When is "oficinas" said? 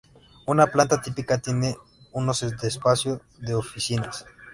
3.53-4.25